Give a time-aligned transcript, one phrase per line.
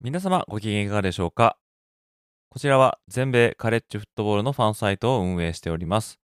[0.00, 1.58] 皆様ご機嫌いかがでしょうか？
[2.50, 6.20] こちらは全米カレッジフットボールのファンサイトを運営しております。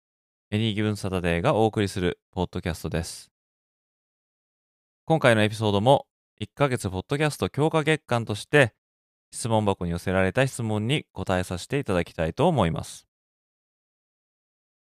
[0.49, 3.29] エニーギブンサタデーがお送りするポッドキャストです。
[5.05, 6.07] 今回のエピソードも
[6.41, 8.73] 1ヶ月ポッドキャスト強化月間として
[9.31, 13.05] 質問箱に寄せられた質問に答えさせていただきたいと思います。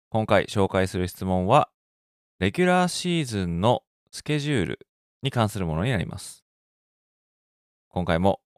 [0.08, 1.68] 今回紹介する質問は
[2.38, 4.78] レギュラーシーズンのスケジュール
[5.22, 6.42] に関するものになります。
[7.90, 8.40] 今回も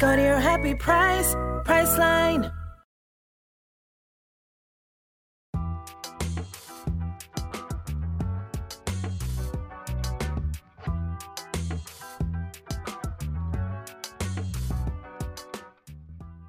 [0.00, 2.52] Go to your happy price, Priceline.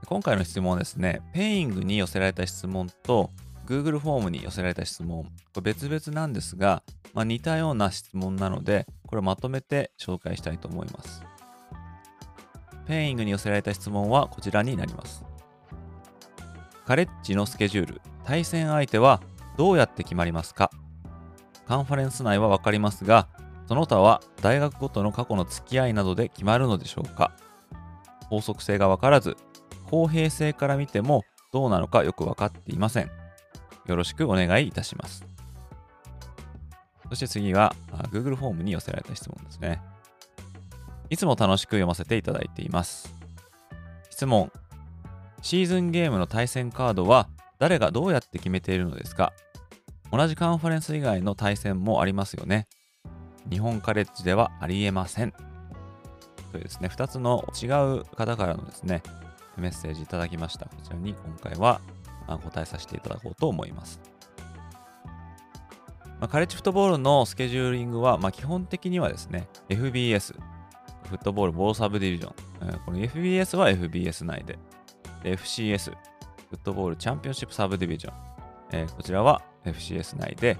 [0.06, 3.31] 今回の質問はですね、 Peing に寄せられた質問と
[3.66, 6.84] Google フォームに寄せられた質問、これ別々なんですが、
[7.16, 11.28] まあ、似たような質問なので、これをまとめて紹介したいと思います。
[12.90, 15.23] Peing に寄せられた質問はこちらになります。
[16.88, 19.22] カレッジのスケジュール、対戦相手は
[19.57, 20.72] どうやって決まりますか？
[21.67, 23.27] カンファレンス内はわかりますが、
[23.67, 27.31] その他は大学ごとの過去の付き合いなどで決まるのでしょうか？
[28.27, 29.38] 法則性がわからず、
[29.91, 33.11] 公平性から見てもどうなのかよく分かっていません。
[33.85, 35.27] よろしくお願いいたします。
[37.07, 37.75] そして次は
[38.11, 39.79] Google フォームに寄せられた質問ですね。
[41.09, 43.14] いつも楽しく読ませていただいています。
[44.09, 44.52] 質問。
[45.42, 49.34] シーズンゲームの対戦カードは誰がどうやって決めているのですか？
[50.12, 52.68] 同じカンファレンス以外の対戦もありますよね。
[53.50, 55.34] 日本カレッジではありえません。
[56.52, 57.68] というですね、2つの違
[58.00, 59.02] う方からのですね、
[59.58, 60.66] メッセージいただきました。
[60.66, 61.80] こちらに今回は
[62.28, 64.00] 答えさせていただこうと思います。
[66.19, 70.36] ま、カレッジフットボールのスケジューリングは、まあ、基本的にはですね、FBS、
[71.09, 72.34] フットボールボーサブディビジョン、
[72.70, 74.59] え、この FBS は FBS 内で、
[75.24, 75.97] で FCS、フ
[76.56, 78.14] ットボールチャンピオンシップサブディビジョン、
[78.72, 80.58] えー、こちらは FCS 内で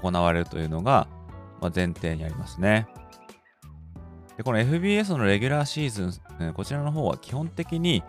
[0.00, 1.06] 行われるというのが、
[1.60, 2.86] ま、前提にありますね。
[4.36, 8.02] でこの FBS のレギュラーシーズン、え、こちらの方は基本的に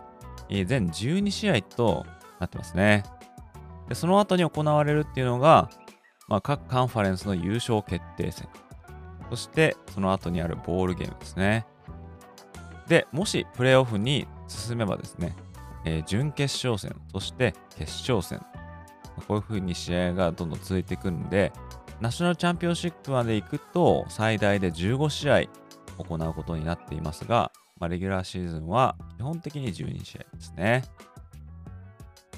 [0.48, 2.06] 全12試合と
[2.40, 3.04] なってますね。
[3.88, 5.68] でその後に行われるっていうのが、
[6.28, 8.48] まあ、各カンファレンスの優勝決定戦。
[9.28, 11.66] そしてその後にあるボールゲームですね。
[12.88, 15.34] で、もしプレーオフに進めばですね、
[15.84, 18.40] えー、準決勝戦、そして決勝戦、
[19.28, 21.52] こういう風に試合がどんどん続いていくんで、
[22.00, 25.42] ナショナルチャンピオンシップまで行くと最大で15試合
[25.98, 30.82] 行うことになっていますが、まあ、レギュラーシーズンは基本的に12試合ですね。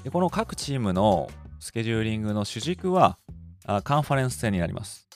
[0.02, 1.30] でこの各チームの
[1.60, 3.16] スケジューリングの主軸は
[3.64, 5.08] あカンファレンス戦になります。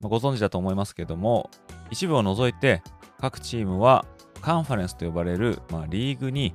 [0.00, 1.48] まあ、ご存知だと思いますけども、
[1.90, 2.82] 一部を除いて
[3.20, 4.04] 各チームは
[4.40, 6.54] カンファレンスと呼ばれる、まあ、リーグに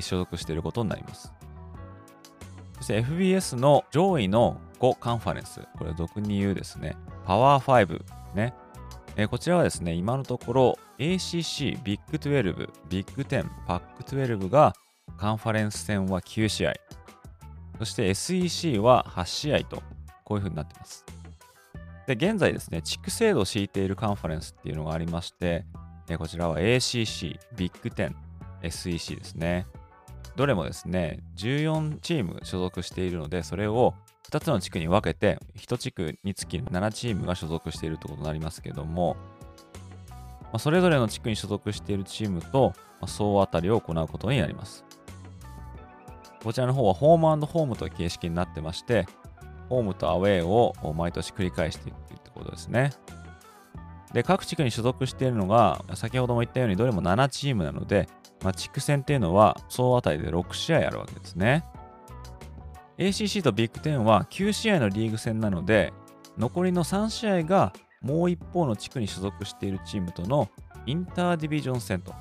[0.00, 1.32] 所属していることになります。
[2.76, 6.96] そして FBS の上位の5カンファレンス、これ俗に言うですね、
[7.26, 8.02] パワー5
[8.34, 8.54] ね。
[9.16, 14.72] えー、こちらはですね、今のところ ACC、ビッグ12、ビッグ10、パック12が
[15.18, 16.72] カンファレンス戦は9試合、
[17.78, 19.82] そして SEC は8試合と、
[20.24, 21.04] こういう風になってます。
[22.06, 25.64] で、現在ですね、地区制度を敷いているカンファレンスっていうのがありまして、
[26.08, 28.14] えこちらは ACC、ビッグ10、
[28.62, 29.66] SEC ですね。
[30.36, 33.94] どれもですね、14チーム所属しているので、それを
[34.30, 39.16] 2つの地区に分けて、1地区につき7チームが所属しているということになりますけども、
[40.44, 44.84] まあ、それぞれの地区に所属しているチームと、まあ、総当たりを行うことになります。
[46.42, 49.06] こちらの方はホームホームという形式になってまして、
[49.70, 52.90] ホームとアウェーを毎年繰り返していくということですね。
[54.12, 58.08] で、各地区に所属しているのが、先ほども言ったようにどれも7チームなので、
[58.42, 61.64] まあ、地区戦っていうのは総当たりで6試合あるわけですね。
[62.98, 65.92] ACC とビッグ10は9試合のリーグ戦なので、
[66.36, 67.72] 残りの3試合が
[68.02, 70.48] もう一方の地区に所属しているチームとの
[70.86, 72.14] インターディビジョン戦と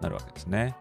[0.00, 0.74] なるわけですね。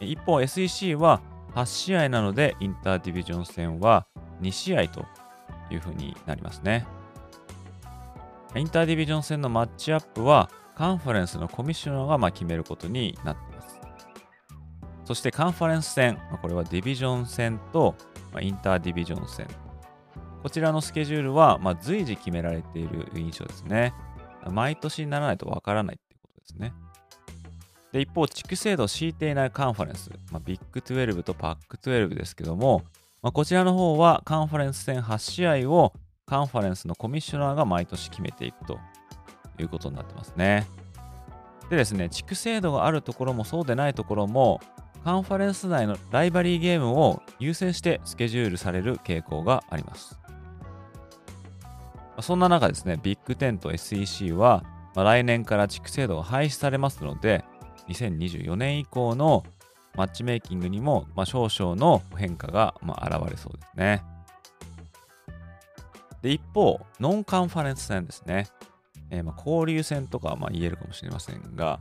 [0.00, 1.20] 一方 SEC は
[1.54, 4.06] 8試合なのでインターディビジョン戦は
[4.40, 5.04] 2試合と
[5.70, 6.86] いうふうになりますね。
[8.54, 13.80] インターディビジョン戦のマッチアップはカンファレンスのコミッショナーがま決めることになっています。
[15.04, 17.94] そしてカンファレンス戦、これはディビジョン戦と
[18.40, 19.46] インターディビジョン戦。
[20.42, 23.92] こちらのスケジュールはま随時決められている印象ですね。
[24.50, 26.72] 毎年にならないとわからないっていうことですね。
[27.92, 32.82] で一方、地区制度を敷いていないカンファレンス、まあ、ビッグ12とパック12ですけども、
[33.22, 35.92] まあ、こちらの方はカンファレンス戦8試合を
[36.26, 38.78] カンファレンスのコミッショナーが毎年決めていくと
[39.58, 40.66] いうことになってますね。
[41.70, 44.60] でですね、地区制度があるところもそうでないところも、
[45.04, 50.18] カンファレンス内のライバリーゲームを優先してスケジュールされる傾向があります。
[52.20, 57.44] そんな中ですね、ビッグ10と SEC は、まあ、来年から地区制度が廃止されますので、
[57.88, 59.44] 2024年以降の
[59.96, 64.02] マッチメイキングにも、まあ、少々の変化が、まあ、現れそうですね。
[66.22, 68.48] で、一方、ノンカンファレンス戦ですね。
[69.10, 71.80] えー、まあ交流戦とかはま言えるかもしれませんが、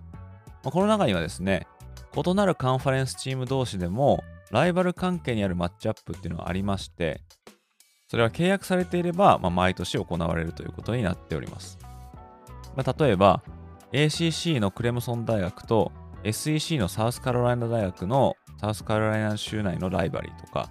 [0.63, 1.67] まあ、この中にはですね、
[2.15, 7.21] 異なるカンファレンスチーム同士でも、ライバル関係にあるマッチアップっていうのがありまして、
[8.07, 11.77] それは契約されていれば、まあ、毎年行われるということになっております。
[12.75, 13.43] まあ、例えば、
[13.91, 15.91] ACC のクレムソン大学と
[16.23, 20.69] SEC のサウスカロライナ大学のサウスカロライナ州内のライバリーとか、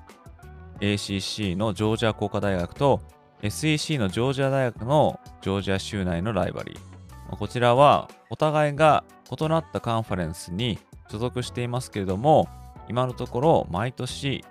[0.81, 3.01] ACC のジョージア工科大学と
[3.43, 7.37] SEC のジョージア大学のジョージア州内のライバリー。
[7.37, 10.79] こちらはお互いが異なったカンファレンスに
[11.11, 12.49] 所属していますけれども、
[12.89, 14.45] 今のところ毎年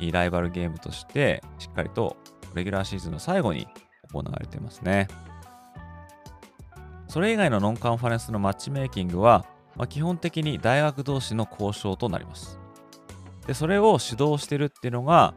[0.00, 2.16] ライバルゲームとしてしっかりと
[2.54, 3.68] レギュラーシーズンの最後に
[4.12, 5.08] 行われていますね。
[7.08, 9.44] それ以外のノンカンファレンスのマッチメイキングは、
[9.76, 12.58] まあ、基本的に大学同士の交渉となります。
[13.46, 15.34] で、それを主導してるっていうのが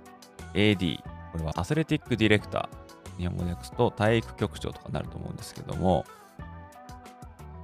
[0.53, 1.01] AD、
[1.31, 6.05] これはアスレティックディレクター、日本語で訳すと体育局長とかになると思うんですけども、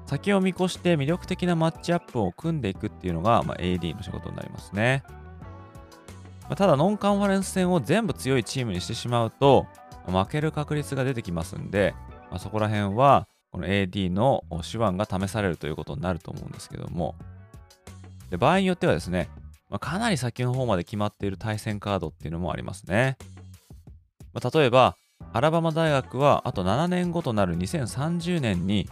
[0.05, 5.03] 先を見越して魅力的なマッチアップを組んでいくっていうのが、まあ、AD の仕事になりますね。
[6.43, 9.65] まあ、ただ、ノンカンファレンス戦を全部強いチームにしてしまうと、
[10.05, 11.95] 負ける確率が出てきますんで、
[12.29, 17.15] まあ、そこら辺は、この AD の手腕が試されるということになると思うんですけども、
[18.29, 19.29] で場合によってはですね、
[19.69, 23.17] まあ、かなり先の方まで決まっている対戦カードっていうのもありますね。
[24.33, 24.97] まあ、例えば、
[25.31, 28.89] アラバマ大学はあと7年後となる2030年に、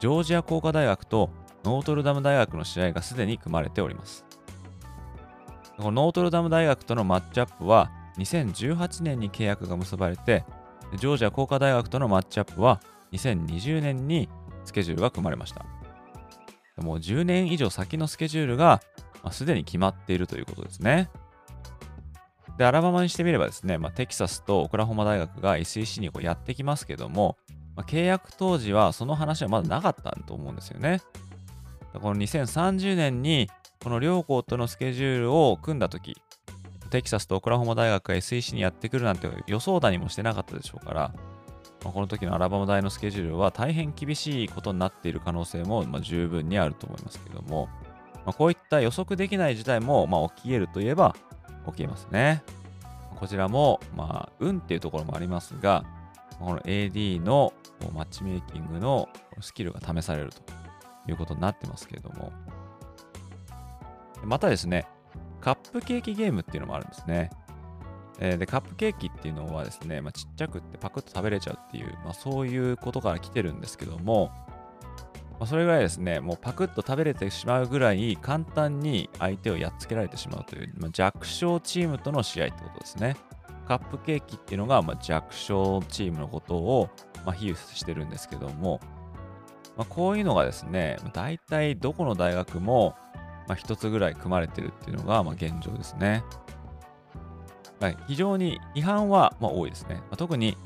[0.00, 1.28] ジョージア工科大学と
[1.62, 4.24] ノートルダム大学の試合がすでに組まれております。
[5.76, 10.46] このノートルダム大学とのマッチアップは2018年に契約が結ばれて、
[10.96, 12.80] ジョージア工科大学とのマッチアップは
[13.12, 14.28] 2020年に
[14.64, 15.64] スケジュールが組まれました。
[16.82, 18.82] もう10年以上先のスケジュールが、
[19.22, 21.08] まあ、すでに決まっているということですね。
[22.58, 27.36] で、アラバマにしてみればですね、まあ、テキサスとオクラホマ大学が SEC にこうやってきますけども、
[27.74, 31.00] まあ、契約当時はその話はまだなかったと思うんですよね。
[31.92, 33.48] この2030年に
[33.82, 36.16] この両校とのスケジュールを組んだとき、
[36.90, 41.14] テキサスとオクラホマ大学が SEC にやってくるなんて予想だにもしてなかったでしょうから、
[41.84, 47.68] まあ、この時のアラバマ大のスケジュールは大変厳しいことになっている可能性も、まあ、十分にあると思いますけども、
[48.24, 51.14] まあ、こういった予測できない事態も、まあ、起き得るといえば
[51.66, 52.42] 起きえますね。
[53.16, 55.84] こちらも、まあ、運っていうところもありますが、
[56.38, 57.52] この AD の
[57.94, 59.08] マッチメイキングの
[59.40, 62.32] スキルが試されるということになってますけれども、
[64.24, 64.86] またですね、
[65.40, 67.30] カップケーキゲームっていうのもあるんですね。
[68.18, 74.32] えー、で、カップケーキっていうのはですね、まあ、ちっちゃくってパクッと食べれちゃうっていう、まあ、そういうことから来てるんですけども、
[75.38, 83.16] まあ、それぐらいですね、もうパクッと食べれてしまうぐらい簡単に相手をやっつけられてしまうという、まあ、弱小チームとの試合ってことですね。
[83.66, 86.88] カップケーキっていうのが、ま、弱小チームのことを、
[87.26, 88.80] まあ、比喩してるんですけども、
[89.76, 92.94] ま、こういうのがですね、大体どこの大学も、
[93.48, 96.24] まあ、一つぐらい組まれてるっていうのが、ま、現状ですね。
[97.80, 100.00] はい、非常に違反は、ま、多いですね。
[100.10, 100.56] ま、特に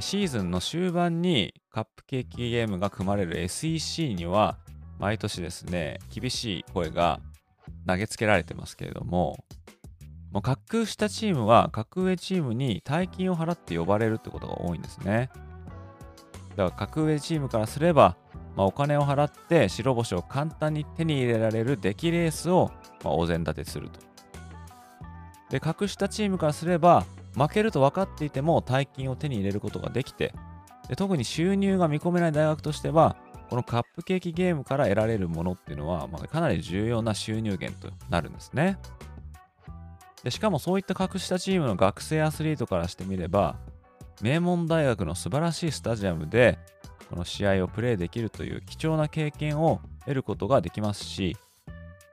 [0.00, 4.58] シーズンの終盤にカップケーキゲームが組まれる SEC には
[4.98, 7.20] 毎年ですね、厳しい声が
[7.86, 9.44] 投げつけられてますけれども、
[10.30, 15.30] もう格空したチームは格上チームに大金を払って呼ばれるってことが多いんですね。
[16.56, 18.16] だから格上チームからすれば、
[18.56, 22.70] まあ、お金を払って白星を簡単に手に入れられる出来レースを、
[23.02, 24.00] まあ、お膳立てすると。
[25.50, 30.34] で、格下チームからすれば、負けると分かっていても大金を手に入れることができて、
[30.88, 33.16] で特に収入が見込めない大学としては、
[33.48, 38.78] このカップケーキゲームから得られるものっていうのは、まあ、かなり重要な収入源となるんですね。
[40.22, 43.56] でしかもそういった格下チームの学生アスリートからしてみれば、
[44.20, 46.58] 名門大学の素晴らしいスタジアムで
[47.08, 51.36] この試合をプレーできるという貴重な経験を得ることができますし、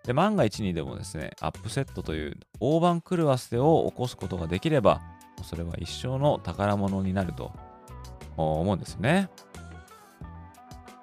[0.08, 5.02] で万が一にでもですね、アップセットという大番狂わせを起こすことができれば、
[5.44, 7.52] それは一生の宝物になると
[8.38, 9.30] 思うんですね。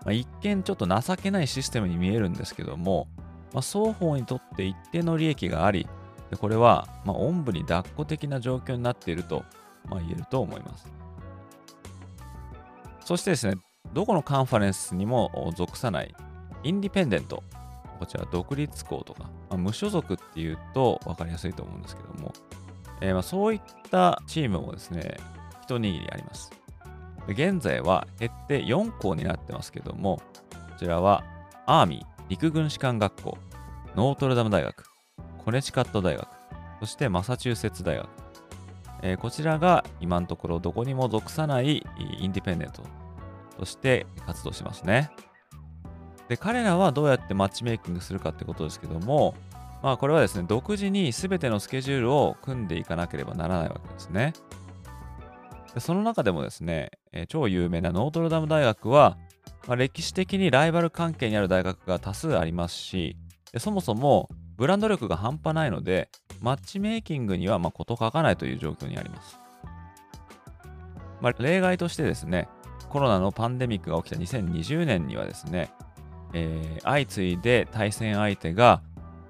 [0.06, 3.06] まあ、一見ちょっと情けないシステムに見えるんですけども、
[3.52, 5.86] まあ、双方にとって一定の利益があり、
[6.30, 9.44] でこれは、ま、おんぶに抱っこ的な状況になっていると、
[9.90, 10.90] まあ、言えると思います。
[13.04, 13.56] そしてですね、
[13.92, 16.14] どこのカンファレンスにも属さない
[16.62, 17.42] インディペンデント、
[17.98, 22.32] こちら独立校とか、まあ、無所属っていうと分かりやすいと思うんですけども、
[23.00, 23.60] えー、まそういっ
[23.90, 25.16] たチームもですね、
[25.62, 26.52] 一握りあります。
[27.28, 30.20] 現在は減って4校になってますけども、
[30.50, 31.24] こちらは
[31.66, 33.38] アーミー陸軍士官学校、
[33.96, 34.84] ノートルダム大学、
[35.44, 36.28] コネチカット大学、
[36.80, 38.08] そしてマサチューセッツ大学。
[39.02, 42.82] えー、こちらが今のところどこにも属さないインディペンデント
[43.58, 45.10] として活動しますね。
[46.28, 49.34] で、彼らはどうやってマッチメイキングするかってことですけども、
[49.82, 54.32] まあこれはですね、独自に全てのスケジュールを組んでいかなければならないわけですね。
[55.74, 59.18] でその中でもですね、えー、超有名なノートルダム大学は、
[59.66, 63.16] まあ、歴史的にライバル関係にある大学が多数ありますし、
[63.52, 66.08] でそもそもブランド力が半端ないので、
[66.40, 69.38] マッチメイキングにはま事書かないという状況にあります。
[71.20, 72.48] まあ、例外としてですね、
[72.88, 75.70] コロナのパンデミックが起きた2020年にはですね、
[76.34, 78.82] えー、相次いで対戦相手が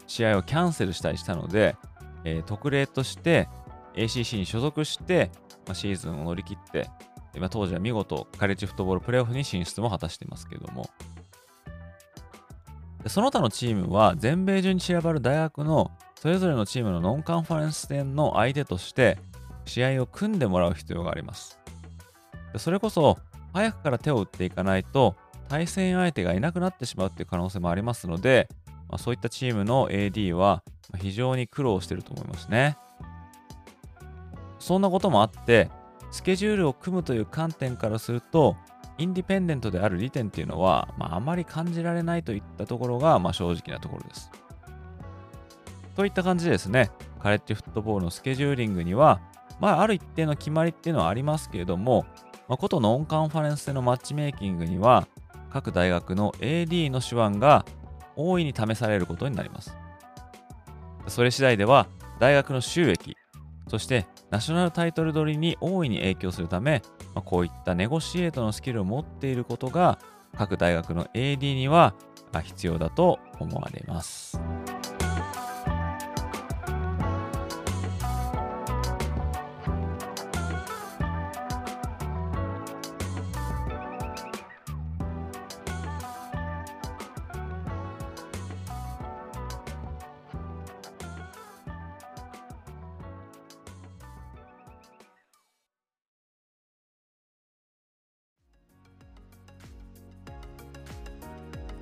[0.06, 1.76] 試合をキャンセルしたりしたので、
[2.24, 3.48] えー、特例として
[3.94, 5.30] ACC に所属して、
[5.66, 6.90] まあ、シーズンを乗り切って、
[7.38, 10.90] まあ、当時は見事カレッジフットボールプレーオフに進出も果たしていますけれども、
[13.06, 19.18] その他のチームは全米中に散らばる大学のそれぞれのチームのノンカンファレンス戦の相手として
[19.66, 21.58] 試合を組んでもらう必要があります。
[22.56, 23.18] それこそ
[23.52, 25.16] 早くから手を打っていかないと
[25.48, 28.48] 対戦相手がいなくなってしまうっていう可能性もありますので、
[28.88, 30.62] まあ、そういったチームの AD は
[30.98, 32.76] 非常に苦労してると思いますね。
[34.58, 35.70] そんなこともあって、
[36.10, 38.56] スケジュールを組むという観点からすると、
[38.96, 44.30] インディペンデントである利点っていうのは、まあ、あまり感じられないといったところが、まあ、正直なところです。
[45.96, 49.20] といった感じでですね、カレッジフットボールのスケジューリングには、
[49.60, 52.06] まあ、ある一定の決まりっていうのはありますけれども、
[52.48, 55.08] まあ、ことノンカンファレンスでのマッチメイキングには、
[55.54, 57.64] 各大学の AD の手腕が
[58.16, 59.76] 大いに試されることになります。
[61.06, 61.86] それ次第では、
[62.18, 63.16] 大学の収益、
[63.68, 66.82] そしてナショナルタイトル取りに大いに影響するため、
[67.14, 70.00] まあ、こういったネゴシエートのスキルを持っていることが
[70.36, 71.94] 各大学の AD には
[72.42, 74.40] 必要だと思われます。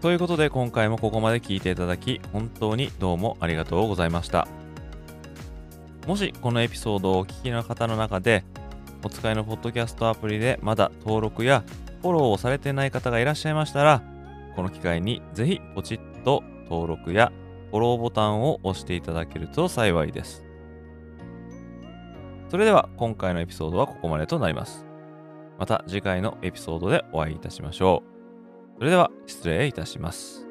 [0.03, 4.49] ということで今回もここまで聞いていただき本当にどうもありがとうございました。
[6.09, 8.45] もしこのエピソードをお聞きの方の中で
[9.05, 11.63] お使いのポッドキャストアプリでまだ登録や
[12.01, 14.03] フォローをされてない方がいらっしゃいましたら
[14.57, 17.31] この機会にぜひポチッと登録や
[17.71, 20.45] フォローボタンを押していただけると幸いです。
[22.49, 24.85] それでは今回のエピソードはここまでとなります。
[25.61, 28.12] また次回のエピソードでお会いいたしましょう。
[28.83, 30.45] それでは失礼いたします。